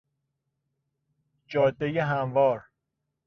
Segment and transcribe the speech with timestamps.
[1.47, 2.69] جادهی هموار